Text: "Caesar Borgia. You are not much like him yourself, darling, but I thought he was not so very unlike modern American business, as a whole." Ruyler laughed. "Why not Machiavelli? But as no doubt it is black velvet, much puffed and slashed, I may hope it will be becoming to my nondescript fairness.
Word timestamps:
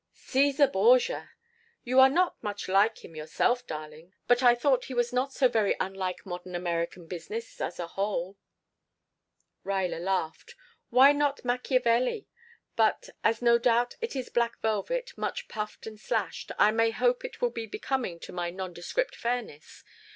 "Caesar 0.15 0.65
Borgia. 0.65 1.29
You 1.83 1.99
are 1.99 2.09
not 2.09 2.41
much 2.41 2.67
like 2.67 3.05
him 3.05 3.15
yourself, 3.15 3.67
darling, 3.67 4.15
but 4.25 4.41
I 4.41 4.55
thought 4.55 4.85
he 4.85 4.95
was 4.95 5.13
not 5.13 5.31
so 5.31 5.47
very 5.47 5.75
unlike 5.79 6.25
modern 6.25 6.55
American 6.55 7.05
business, 7.05 7.61
as 7.61 7.79
a 7.79 7.85
whole." 7.85 8.35
Ruyler 9.63 9.99
laughed. 9.99 10.55
"Why 10.89 11.11
not 11.11 11.45
Machiavelli? 11.45 12.27
But 12.75 13.09
as 13.23 13.43
no 13.43 13.59
doubt 13.59 13.95
it 14.01 14.15
is 14.15 14.29
black 14.29 14.59
velvet, 14.59 15.15
much 15.19 15.47
puffed 15.47 15.85
and 15.85 15.99
slashed, 15.99 16.51
I 16.57 16.71
may 16.71 16.89
hope 16.89 17.23
it 17.23 17.39
will 17.39 17.51
be 17.51 17.67
becoming 17.67 18.19
to 18.21 18.33
my 18.33 18.49
nondescript 18.49 19.15
fairness. 19.15 19.83